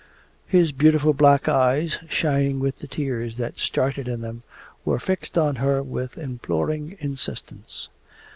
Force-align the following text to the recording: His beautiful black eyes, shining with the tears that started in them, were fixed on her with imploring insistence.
His 0.47 0.71
beautiful 0.71 1.13
black 1.13 1.47
eyes, 1.47 1.99
shining 2.09 2.59
with 2.59 2.79
the 2.79 2.87
tears 2.87 3.37
that 3.37 3.59
started 3.59 4.07
in 4.07 4.21
them, 4.21 4.41
were 4.83 4.97
fixed 4.97 5.37
on 5.37 5.57
her 5.57 5.83
with 5.83 6.17
imploring 6.17 6.97
insistence. 6.99 7.87